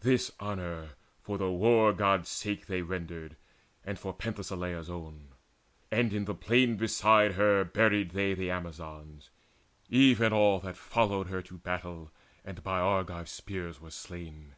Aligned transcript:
This 0.00 0.30
honour 0.40 0.92
for 1.20 1.36
the 1.36 1.50
War 1.52 1.92
god's 1.92 2.30
sake 2.30 2.68
They 2.68 2.80
rendered, 2.80 3.36
and 3.84 3.98
for 3.98 4.14
Penthesileia's 4.14 4.88
own. 4.88 5.28
And 5.90 6.14
in 6.14 6.24
the 6.24 6.34
plain 6.34 6.78
beside 6.78 7.32
her 7.32 7.62
buried 7.62 8.12
they 8.12 8.32
The 8.32 8.50
Amazons, 8.50 9.28
even 9.90 10.32
all 10.32 10.58
that 10.60 10.78
followed 10.78 11.26
her 11.26 11.42
To 11.42 11.58
battle, 11.58 12.10
and 12.46 12.62
by 12.62 12.80
Argive 12.80 13.28
spears 13.28 13.78
were 13.78 13.90
slain. 13.90 14.54